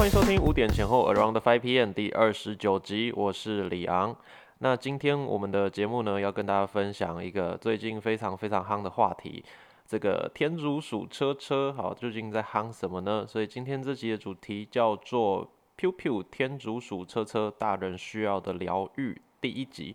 [0.00, 4.16] 欢迎收听五点前后 Around Five PM 第二十九集，我是李昂。
[4.60, 9.44] 那今天我们的节目呢，要跟大家分享一个最近非常非常夯的话题，
[9.86, 13.26] 这个天竺鼠车车，好，究竟在夯什么呢？
[13.28, 19.94] 所以今天这集的主题叫做 “Piu Piu 天竺鼠车车大人需要的疗愈”第一集。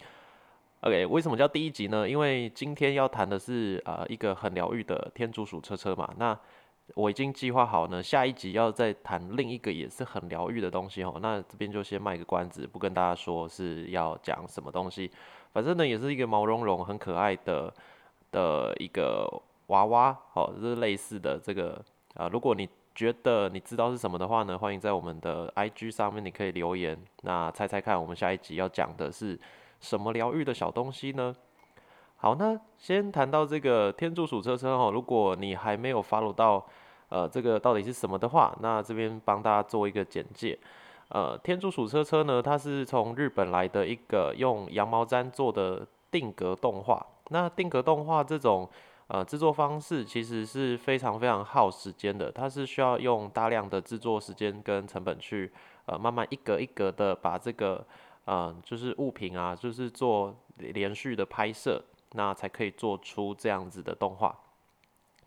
[0.82, 2.08] OK，为什么叫第一集呢？
[2.08, 6.14] 因为今天要谈的是呃一个很疗愈的天竺鼠车车嘛。
[6.20, 6.40] 那
[6.94, 11.18] 我已经计划好呢，下一集要再谈另一个也是很疗愈的东西哦。
[11.22, 15.12] 那这边就先卖个关子，不跟大家说是要讲什么东西。
[15.52, 17.74] 反正呢，也是一个毛茸茸、很可爱的
[18.32, 19.28] 的一个
[19.68, 22.30] 娃娃，哦，是类似的这个啊。
[22.32, 29.38] 如果你觉得你知道是什么的话呢，欢迎在我们的 IG 上面你可以留言，那猜猜看，我们下一集要讲的是
[29.80, 31.36] 什么疗愈的小东西呢？
[32.18, 34.90] 好，那先谈到这个天竺鼠车车哦。
[34.92, 36.66] 如果你还没有 follow 到，
[37.10, 40.58] 呃，这个到底是什么的话，那这边帮大家做一个简介。
[41.10, 47.06] 呃，天竺鼠车车呢，它是从日本来的一个用羊毛毡做的定格动画。
[47.30, 48.68] 那定格动画这种
[49.08, 52.32] 呃制作方式，其实是非常非常耗时间的。
[52.32, 55.52] 它是需要用大量的制作时间跟成本去
[55.86, 57.86] 呃慢慢一格一格的把这个
[58.24, 61.84] 呃就是物品啊，就是做连续的拍摄。
[62.16, 64.36] 那才可以做出这样子的动画。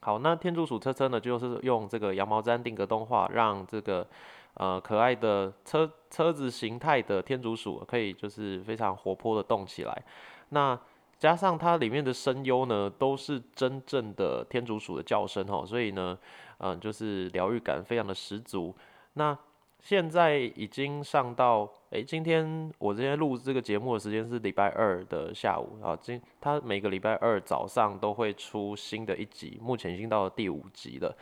[0.00, 4.06] 好，那天竺鼠车车呢，就是用这个羊毛毡定格动画，让这个
[4.54, 10.02] 呃可爱的车车子形态的天竺鼠可以就是非常活泼的动起来。
[10.50, 10.78] 那
[11.18, 16.16] 加上它里面的声优呢，都是真正的天竺鼠的叫声哦，所以呢，
[16.58, 18.72] 嗯，就是疗愈感非常的十足。
[19.14, 19.36] 那
[19.80, 25.96] 现在已经上到，诶，今天我今天录这个节目的时间是礼拜二的下午啊。
[26.00, 31.16] 今他每个礼拜二早上都会出新的一集，目前已经到了第五集了。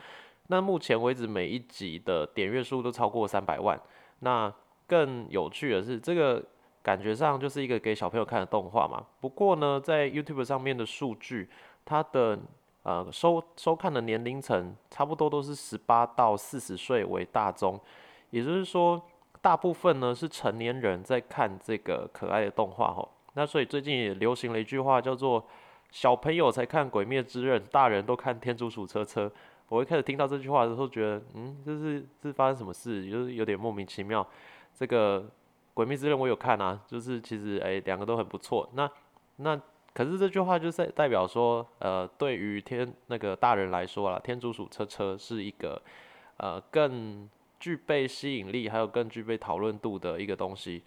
[0.47, 3.79] 那目前为止每一集的点阅数都超过三百万。
[4.19, 4.51] 那
[4.87, 6.43] 更有趣的是，这个
[6.81, 9.05] 感觉上就是一个给小朋友看的动画嘛。
[9.21, 11.47] 不过呢，在 YouTube 上面的数据，
[11.85, 12.37] 它的
[12.83, 17.79] 呃收收看的年龄层差不多都是十八到四十岁为大宗。
[18.29, 19.01] 也就是说，
[19.41, 23.09] 大部分呢是成年人在看这个可爱的动画吼。
[23.35, 25.45] 那所以最近也流行了一句话，叫做
[25.91, 29.31] “小朋友才看鬼灭之刃，大人都看天竺鼠车车”。
[29.69, 34.25] 我一开始听到这句话的时候，觉得嗯，这是是发生什么事，就是有点莫名其妙。
[34.73, 35.25] 这个
[35.73, 38.67] 鬼灭之刃我有看啊，就是其实诶两个都很不错。
[38.73, 38.89] 那
[39.37, 39.61] 那
[39.93, 45.81] 可是这句话就是代表说，呃，对于天那个大人来说啦，天竺鼠车车是一个
[46.37, 47.29] 呃更。
[47.59, 50.83] 具备吸引力，还有更具备讨论度的一个东西。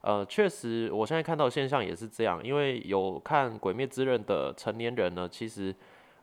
[0.00, 2.38] 呃，确实，我现在看到现象也是这样。
[2.44, 5.74] 因为有看《鬼灭之刃》的成年人呢，其实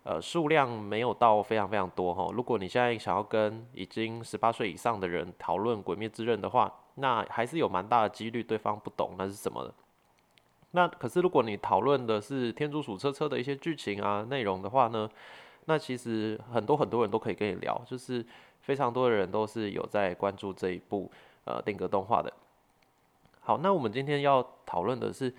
[0.04, 2.30] 呃数量没有到非常非常多哈。
[2.32, 9.74] 如果你现在想要跟已经十八岁以上的人讨论《鬼灭之刃》的话，那还是有蛮大的几率对方不懂那是什么的。
[10.72, 15.10] 那可是如果你讨论的是《天竺鼠车车》的一些剧情啊内容的话呢，
[15.66, 18.24] 那其实很多很多人都可以跟你聊，就是。
[18.62, 21.12] 非常多的人都是有在关注这一部
[21.46, 22.32] 呃定格动画的。
[23.42, 25.34] 好，那我们今天要讨论的是，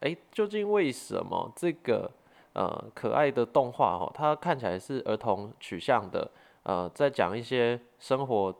[0.00, 2.10] 哎，究竟为什么这个
[2.52, 6.30] 呃可爱的动画哦，它看起来是儿童取向的，
[6.64, 8.54] 呃，在讲一些生活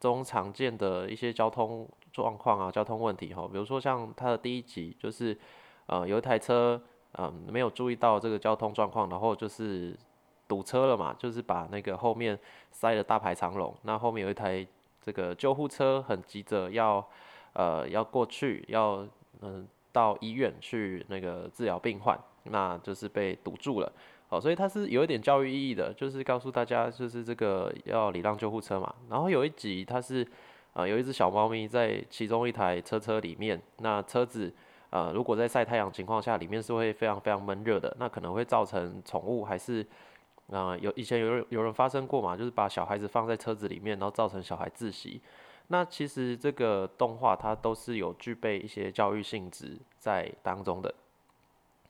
[0.00, 5.38] 中常见的一些交通状况啊、交通问题哈，比如说像它的第一集就是
[5.86, 6.80] 呃有一台车
[7.18, 9.94] 嗯没有注意到这个交通状况，然后就是。
[10.48, 12.36] 堵车了嘛，就是把那个后面
[12.72, 13.72] 塞了大排长龙。
[13.82, 14.66] 那后面有一台
[15.02, 17.06] 这个救护车，很急着要
[17.52, 19.06] 呃要过去，要
[19.42, 23.92] 嗯到医院去那个治疗病患，那就是被堵住了。
[24.28, 28.94] 好，所以它是有一点教育意义的，就是告诉大家，就是这个要礼让救护车嘛。
[29.10, 30.26] 然后有一集它是
[30.72, 34.52] 呃有一只小猫咪在其中一台车车里面，那车子
[34.90, 39.86] 呃如果在晒太阳情况下，里面是会非常非常闷热的，那可能会造成宠物还是。
[40.50, 42.36] 啊，有以前有人有人发生过嘛？
[42.36, 45.20] 就是把小孩子放在车子里面，然后造成小孩窒息。
[45.66, 50.94] 那其实这个动画它都是有具备一些教育性质在当中的。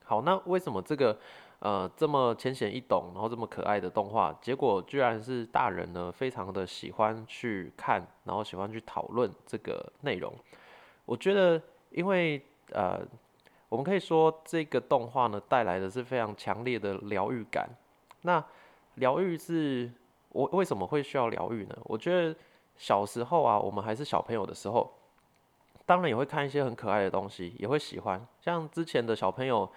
[0.05, 1.17] 好，那为什么这个
[1.61, 10.35] 呃这么浅显易懂，然后这么可爱的动画，结果居然是大人呢非常的喜欢去看，然后喜欢去讨论这个内容？
[11.05, 13.01] 我觉得，因为呃，
[13.69, 17.69] 我们可以说这个动画呢带来的是非常强烈的疗愈感。
[18.23, 18.44] 那
[18.94, 19.91] 疗愈是
[20.31, 21.79] 我为什么会需要疗愈呢？
[21.85, 22.35] 我觉得
[22.76, 24.91] 小时候啊，我们还是小朋友的时候，
[25.87, 28.26] 当然也会看一些很可爱的东西，也会喜欢。
[28.41, 29.69] 像之前的小朋友，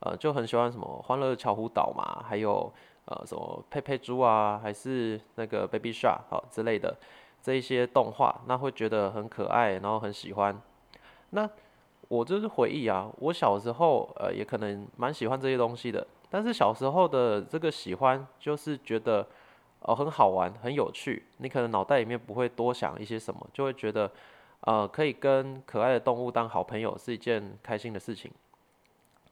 [0.00, 2.72] 呃，就很喜欢什么《欢乐巧虎岛》嘛，还有
[3.04, 6.96] 呃什么佩佩猪啊，还是那个 Baby Shark 好之类的。
[7.40, 10.60] 这一些动画，那会觉得很可爱，然后很喜欢。
[11.30, 11.48] 那
[12.08, 19.26] 我就是回忆啊，我小时候呃也可能蛮喜欢这些东西的，但是小时候的这个喜欢就是觉得
[19.80, 24.10] 哦很好玩，很有趣，你可能脑袋里面不会多想一些什么，就会觉得
[24.60, 28.30] 呃可以跟可爱的动物当好朋友是一件开心的事情。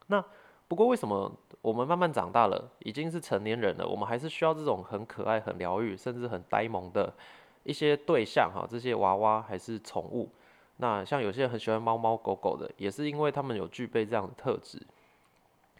[0.07, 0.25] 那
[0.69, 1.31] 不过为什么
[1.63, 7.13] 我们慢慢长大了，已经是成年人了，我们还是需要这种很可爱、很疗愈，甚至很呆萌的
[7.63, 10.31] 一些对象哈，这些娃娃还是宠物？
[10.79, 14.81] 那像有些人很喜欢猫猫狗狗的，也是因为他们有具备这样的特质。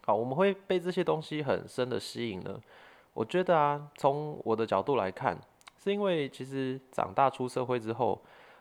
[0.07, 2.57] 好，我们会被这些东西很深的吸引呢。
[3.13, 5.37] 我觉得啊，从我的角度来看，
[5.83, 8.17] 是因为其实长大出社会之后，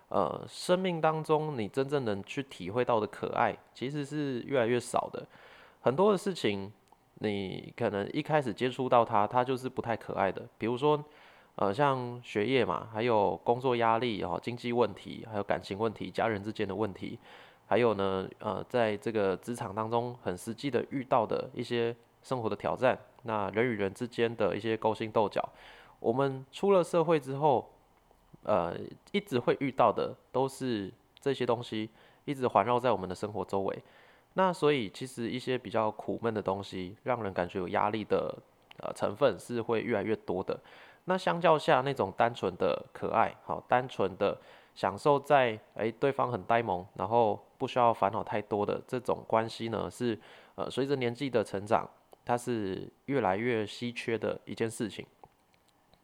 [0.09, 5.25] 呃，生命当中你真正能去体会到的可爱，其实是越来越少的。
[5.83, 6.73] 很多的事情，
[7.21, 10.43] 你可能一开始接触到它，它就是不太可爱的。
[10.59, 11.01] 比如说。
[11.59, 17.19] 呃，像学业嘛，还有工作压力哦，经济问题，还有感情问题，家人之间的问题，
[17.67, 25.47] 还有呢，呃，在这个职场当中很实际的遇到的一些生活的挑战，那人与人之间的一些勾心斗角，
[25.99, 27.69] 我们出了社会之后，
[28.45, 28.77] 呃，
[29.11, 31.91] 一直会遇到的都是这些东西，
[32.25, 33.83] 一直环绕在我们的生活周围。
[34.35, 38.33] 那所以其实一些比较苦闷的东西，让人感觉有压力的
[38.79, 40.61] 呃成分是会越来越多的。
[41.07, 44.37] 那相较下，那种单纯的可爱，好单纯的
[44.77, 50.17] 享受在诶对方很呆萌，然后不需要烦恼太多的这种关系呢，是
[50.55, 51.85] 呃随着年纪的成长，
[52.25, 55.05] 它是越来越稀缺的一件事情。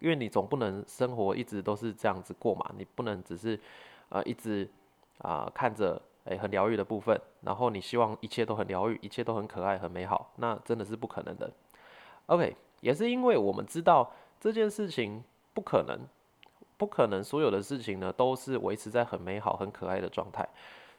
[0.01, 3.61] 因为你总不能生活一直都是这样子过嘛，你不能只是
[4.09, 4.69] 呃一直
[5.19, 11.49] 啊看着诶很疗愈的部分，然后你希望一切都很疗愈，一切都很可爱很美好，那真的是不可能的。
[12.27, 14.11] OK，也是因为我们知道。
[14.43, 15.23] 这件事情
[15.55, 15.97] 不可能，
[16.83, 20.45] 不可能，所有的事情呢都是维持在很美好、很可爱的状态。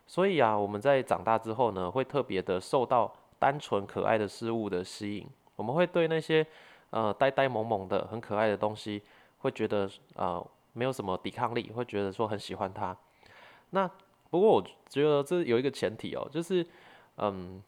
[0.07, 5.27] 所以啊，我们在长大之后呢，会特别的受到单纯可爱的事物的吸引。
[5.57, 6.47] 我们会对那些
[6.91, 9.03] 呃呆呆萌萌的、很可爱的东西，
[9.39, 10.41] 会觉得呃
[10.71, 12.95] 没有什么抵抗力，会觉得说很喜欢它。
[13.71, 13.85] 那
[14.29, 16.65] 不过我觉得这有一个前提哦，就是
[17.17, 17.61] 嗯。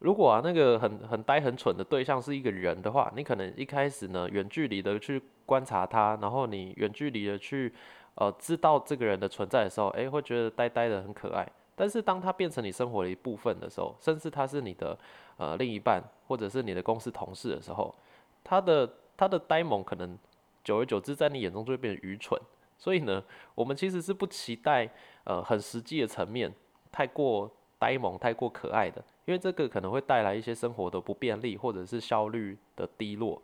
[0.00, 7.72] 如果啊，那个很很呆很蠢的对象是一个人的话，你可能一开始呢，远距离的去观察他，然后你远距离的去，
[8.14, 11.46] 呃，知道这个人的存在的时候，诶，会觉得呆呆的很可爱。
[11.76, 14.98] 但是当他变成你生活的一部分的时候，甚至他是你的
[15.36, 17.94] 呃另一半，或者是你的公司同事的时候，
[18.42, 20.18] 他的他的呆萌可能
[20.64, 22.40] 久而久之在你眼中就会变得愚蠢。
[22.78, 23.22] 所以呢，
[23.54, 24.88] 我们其实是不期待
[25.24, 26.50] 呃很实际的层面
[26.90, 29.04] 太过呆萌、太过可爱的。
[29.30, 33.40] 因为这个可能会带来一些生活的不便利，或者是效率的低落。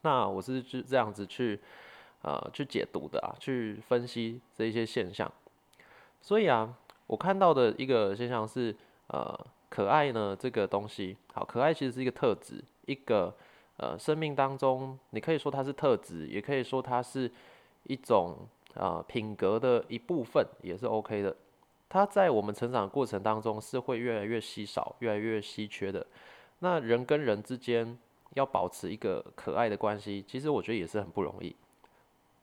[0.00, 1.60] 那我是是这样子去
[2.22, 5.30] 呃去解读的啊，去分析这一些现象。
[6.22, 6.74] 所以啊，
[7.06, 8.74] 我看到的一个现象是，
[9.08, 9.38] 呃，
[9.68, 13.34] 可爱呢这个东西，好，可爱其实是一个特质，一个
[13.76, 17.30] 呃生命当中，你可以说它是特质，也可以说它是
[17.82, 21.36] 一种呃品格的一部分，也是 OK 的。
[21.88, 26.04] 它在我们成长过程当中是会越来越稀少、越来越稀缺的。
[26.58, 27.96] 那人跟人之间
[28.34, 31.54] 要保持一个可爱的关系，其实我觉得也是很不容易。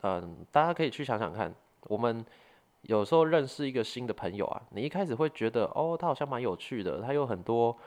[0.02, 1.54] 嗯，大家可以去想想看，
[1.88, 2.26] 我们
[2.84, 7.78] 有时候认识一个新的朋友啊，你一开始会觉得哦，他好像蛮有趣的，他有很多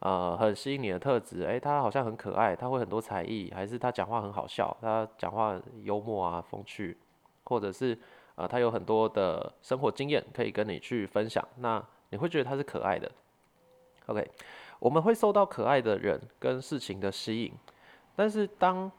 [0.00, 6.96] 呃很吸引你的特质，诶，他好像很可爱，他会很多才艺，还是他讲话很好笑，他讲话幽默啊、风趣，
[7.44, 7.96] 或者是。
[8.36, 13.10] 啊，他有很多的生活经验可以跟你去分享，那你会觉得他是可爱的。
[14.06, 14.28] OK，
[14.80, 17.52] 我们会受到可爱的人跟事情的吸引，
[18.16, 18.90] 但是当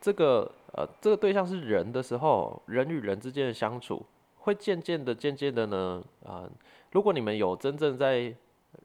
[0.00, 4.04] 这个呃这个对象是人的时候，人与人之间的相处
[4.38, 6.48] 会渐渐的、渐渐的呢，啊，
[6.92, 8.34] 如果你们有真正在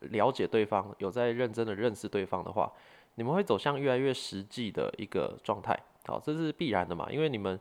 [0.02, 2.70] 了解对方，有在认真的认识对方的话，
[3.16, 5.80] 你们会走向越来越实际的一个状态。
[6.06, 7.58] 好，这是必然的嘛，因为你们。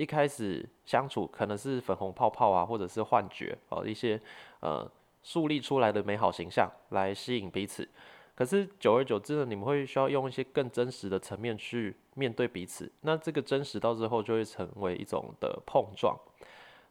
[0.00, 4.18] 一开始相处可能是粉红泡泡啊，或者是幻觉哦，一些
[4.60, 4.90] 呃
[5.22, 7.86] 树立出来的美好形象来吸引彼此。
[8.34, 12.90] 可是久而久之呢，你们会需要用一些更真实的层面去面对彼此。
[13.02, 16.18] 那这个真实到最后就会成为一种的碰撞。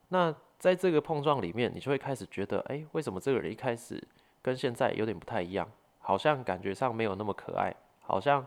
[0.10, 4.00] 那在这个碰撞里面，你就会开始觉得，哎，为什么这个人一开始
[4.44, 5.68] 跟现在有点不太一样？
[5.98, 8.46] 好像感觉上没有那么可爱，好像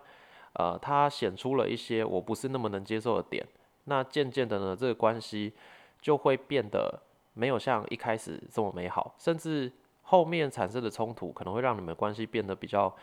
[0.52, 3.44] 呃他显出了一些我不是那么能接受的点。
[3.84, 5.52] 那渐渐的呢，这个关系
[6.00, 7.00] 就会变得
[7.34, 9.70] 没有像一开始这么美好，甚至
[10.02, 12.94] 后面产生的冲突可能会让你们关系变得比较，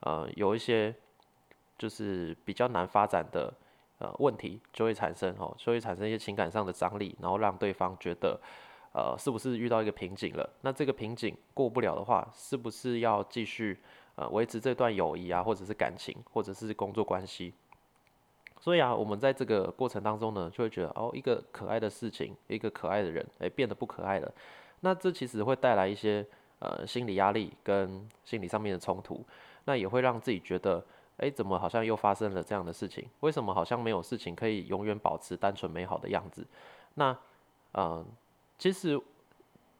[0.00, 0.94] 呃，有一些
[1.78, 3.52] 就是比较难发展的
[3.98, 8.40] 呃问题就会产生哦，就会产生一些情感上的张力，然后让对方觉得
[8.92, 10.48] 呃是不是遇到一个瓶颈了？
[10.62, 13.78] 那这个瓶颈过不了的话，是不是要继续
[14.16, 17.54] 呃维持这段友谊啊，或者是感情，或者是工作关系？
[18.60, 24.32] 所以啊，我们在这个过程当中呢，就会觉得哦，一个可爱的事情，一个可爱的人，诶，变得不可爱了。
[24.80, 26.26] 那这其实会带来一些
[26.58, 29.24] 呃心理压力跟心理上面的冲突，
[29.64, 30.84] 那也会让自己觉得，
[31.18, 33.08] 诶，怎么好像又发生了这样的事情？
[33.20, 36.46] 为什么好像没有事情可以永远保持单纯美好的样子？
[36.94, 37.16] 那
[37.72, 38.04] 呃，
[38.58, 39.00] 其实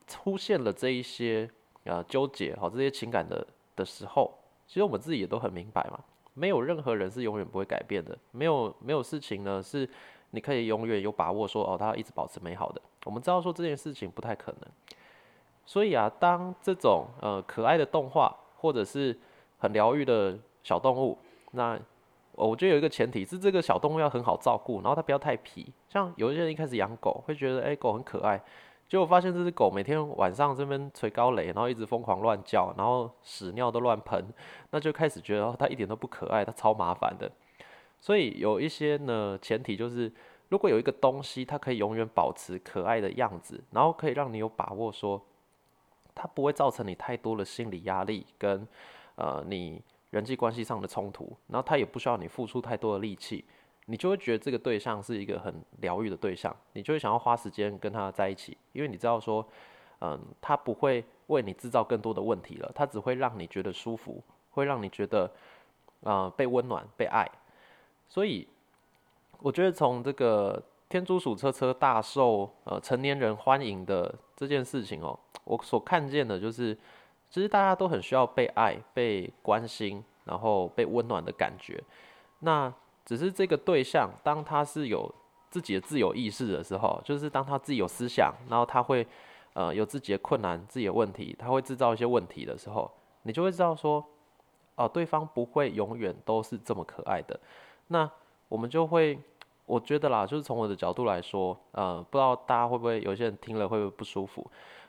[0.06, 1.50] 出现了这一些
[1.84, 4.32] 呃纠结哈，这些情感的的时候，
[4.66, 5.98] 其实我们自己也都很明白嘛。
[6.38, 9.88] 没有任何人是永远不会改变的，没有没有事情呢是
[10.32, 12.80] 你可以永远有把握说哦，它一直保持美好的。
[13.04, 14.70] 我们知道说这件事情不太可能，
[15.64, 19.18] 所以啊，当这种呃可爱的动画或者是
[19.56, 21.16] 很疗愈的小动物，
[21.52, 21.78] 那
[22.32, 25.72] 我觉得有一个前提是这个小动物要很好照顾，然后它不要太皮。
[25.88, 28.38] 像有一些人一开始养狗会觉得哎狗很可爱。
[28.88, 34.24] 结果发现这只狗每天晚上这边捶高雷，然后一直疯狂乱叫，然后屎尿都乱喷，
[34.70, 37.30] 那就开始觉得它一点都不可爱，它超麻烦的。
[38.00, 40.12] 所以有一些呢，前提就是，
[40.50, 45.20] 如果有一个东西，它可以永远保持可爱的样子，然后可以让你有把握说，
[46.14, 48.68] 它不会造成你太多的心理压力跟
[49.16, 53.44] 呃你人际关系上的冲突，然后它也不需要你付出太多的力气。
[53.86, 59.46] 你就会觉得这个对象是一个很疗愈的对象，你就会想要花时间跟他在一起，因为你知道说，
[60.00, 65.30] 嗯，他不会为你制造更多的问题了，他只会让你觉得舒服，会让你觉得，
[66.00, 67.28] 呃，被温暖、被爱。
[68.08, 68.46] 所以，
[69.38, 76.76] 我觉得从这个天竺鼠车车大受呃成年人欢迎的这件事情哦，我所看见的就是，
[77.30, 81.82] 其实大家都很需要被爱、被关心，然后被温暖的感觉。
[82.40, 82.72] 那
[83.06, 85.10] 只是这个对象，当他是有
[85.48, 89.06] 自己的自由意识的时候，就是当他自己有思想，然后他会
[89.54, 92.90] 呃有自己的困难、自己的问题，他会制造一些问题的时候，
[93.22, 94.04] 你就会知道说，
[94.74, 97.38] 哦，对方不会永远都是这么可爱的。
[97.86, 98.10] 那
[98.48, 99.16] 我们就会，
[99.66, 104.44] 我觉得啦，就是从我的角度来说，呃，不知道大家会不会有些人听了会不会不舒服？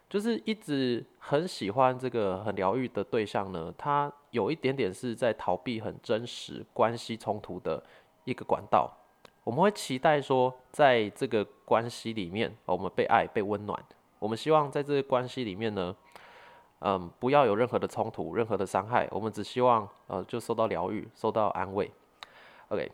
[0.10, 7.84] 就是一直很喜欢这个很疗愈的对象呢，他有一点点是在逃避很真实关系冲突的。
[8.28, 8.92] 一个管道，
[9.46, 13.82] 我们会期待说，在这个关系里面，我们被爱、被温暖。
[14.20, 15.96] 我们希望在这个关系里面呢，
[16.80, 19.08] 嗯，不要有任何的冲突、任何的伤害。
[19.12, 21.90] 我们只希望，呃，就受到疗愈、受到安慰。
[22.68, 22.92] OK，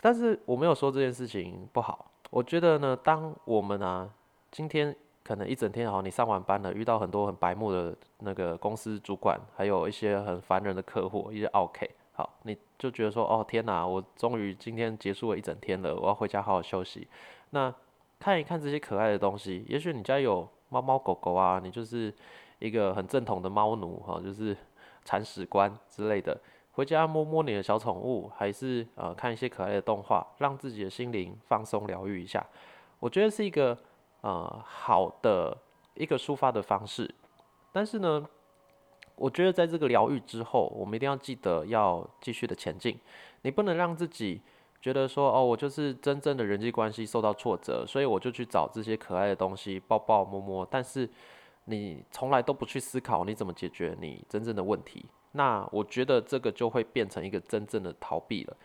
[0.00, 2.10] 但是我没有说这件事情不好。
[2.30, 4.10] 我觉得呢，当我们啊，
[4.50, 11.88] 今天可能一整天，好，你上完班了，遇到很多很白目的那个公司主管，还有一些很烦人的客户，一些 OK。
[12.16, 17.08] 好，你就觉得说，哦天哪，我终于今天结束了一整天了，我要回家好好休息。
[17.50, 17.74] 那
[18.20, 22.14] 看一看这些可爱的东西，也许你家有猫猫狗狗啊，你就是
[22.60, 24.56] 一个很正统的猫奴哈，就是
[25.04, 26.40] 铲屎官之类的。
[26.74, 32.46] 回家摸摸你的小宠物，还是呃看一些可爱的动画，让自己的心灵放松疗愈一下，
[33.00, 33.76] 我觉得是一个
[34.20, 35.56] 呃好的
[35.94, 37.12] 一个抒发的方式。
[37.72, 38.24] 但是呢。
[39.16, 42.98] 我觉得在这个疗愈之后，我们一定要记得要继续的前进。
[43.42, 44.40] 你不能让自己
[44.80, 50.66] 觉得说，哦，我就是真正的人际关系受到挫折，所以我就去找这些可爱的东西抱抱摸摸。
[50.70, 51.08] 但是
[51.66, 55.06] 你从来都不去思考你怎么解决你真正的问题。
[55.32, 58.56] 那我觉得这个就会变成一个真正的逃避了。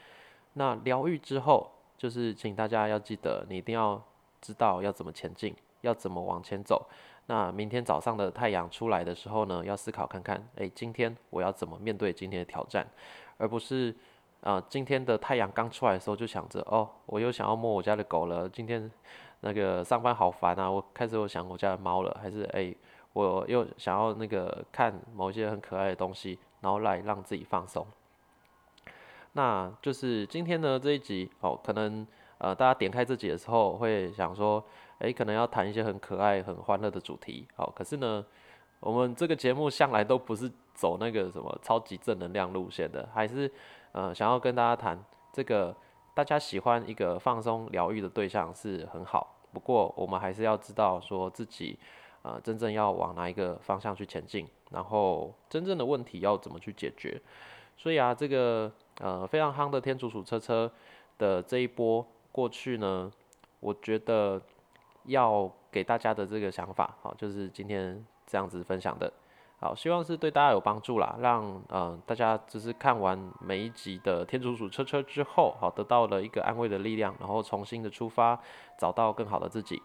[0.54, 4.02] 那疗愈之后，就是请大家要记得，你一定要
[4.42, 6.88] 知道要怎么前进，要怎么往前走。
[7.30, 12.84] 那明天早上的太阳出来的时候呢，要思考看看，诶，今天我要怎么面对今天的挑战，
[13.38, 13.96] 而不是，
[14.42, 18.92] 啊，今天的太阳刚出来的时候就想着，哦，我又想要摸我家的狗了，今天
[19.42, 22.76] 那个上班好烦啊，我开始我想我家的猫了，还是诶，
[23.14, 27.86] 我又想要那个看某一些很可爱的东西，然后来让自己放松。
[29.34, 32.08] 那就是今天呢这一集哦，可能
[32.40, 34.66] 呃大家点开这集的时候会想说。
[35.00, 38.26] 诶，可能要谈一些很可爱、很欢乐的主题，好，可是呢，
[38.82, 43.50] 我们这个节目向来都不是走那个什么超级正能量路线的，还是
[43.94, 45.02] 呃想要跟大家谈
[45.32, 45.74] 这个
[46.14, 51.80] 大家喜欢一个放松疗愈的对象是很好，不过我们还是要知道说自己
[52.24, 57.22] 呃真正要往哪一个方向去前进，然后真正的问题要怎么去解决。
[57.78, 60.70] 所以啊，这个呃非常夯的天竺鼠车车
[61.18, 63.10] 的这一波过去呢，
[63.62, 64.42] 我觉得。
[65.10, 69.12] 要给大家的这个想法，好，就是今天这样子分享的。
[69.62, 78.40] 好，希望是对大家有帮助啦，让嗯大家只是看完每一集的天竺鼠车车之后，好得到了一个安慰的力量，然后重新的出发，
[78.78, 79.82] 找到更好的自己。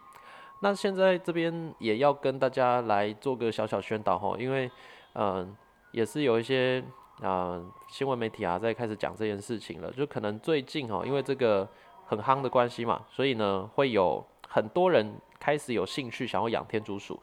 [0.61, 4.71] 那现在这边也要跟大家来做个小小宣导哈，因为
[5.13, 5.53] 嗯
[5.91, 6.81] 也是有一些
[7.21, 11.67] 啊新闻媒体啊在开始讲这件事情了，就可能最近哦，因为这个
[12.05, 14.25] 很夯的关系嘛，所以呢会有
[14.55, 17.19] 很多人开始有兴趣想要养天竺鼠。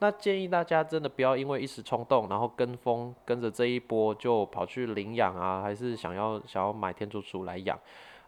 [0.00, 7.78] 那建议大家真的不要因为一时冲动，然后跟风跟着这一波就跑去领养啊，还是想要想要买天竺鼠来养。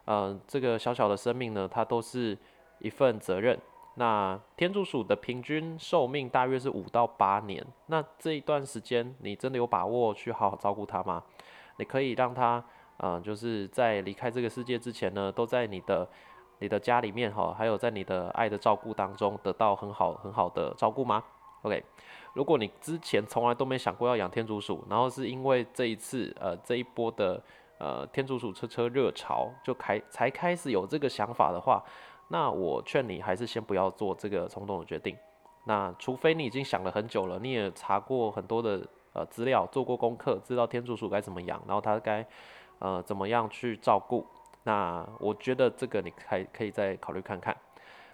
[0.05, 2.37] 嗯，这个小小的生命呢，它都是
[2.79, 3.59] 一份责任。
[3.95, 7.61] 那天竺鼠的平均寿命大约是五到八年。
[7.87, 11.21] 那这一段时间，你真的有把握去好好照顾它吗？
[11.77, 12.63] 你可以让它，
[12.99, 16.07] 嗯，就是在离开这个世界之前呢，都在你的
[16.59, 21.23] 你的家里面哈，还有在你的爱的照顾当中得到很好很好的照顾吗
[21.63, 21.83] ？OK，
[22.33, 27.41] 如果你之前从来都没想过要养天竺鼠，然后是因为这一次呃这一波的
[27.77, 31.83] 呃天竺鼠车车热潮就开才开始有这个想法的话，
[32.29, 35.17] 那我劝你还是先不要做这个冲动的决定。
[35.65, 42.23] 那除非你已经想了很久了，你也查过很多的呃资料，做过功课，知道天竺鼠该怎么养，然后它该
[42.77, 44.23] 呃怎么样去照顾，
[44.65, 47.55] 那我觉得这个你还可以再考虑看看。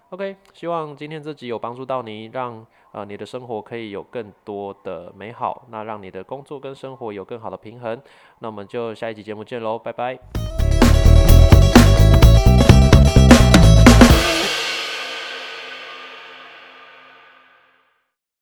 [0.09, 8.01] OK，希望今天这集有帮助到你，让呃你的生活可以有更多的美好，那让你的工作跟生活有更好的平衡。
[8.39, 10.50] 那我们就下一集节目见喽，拜拜。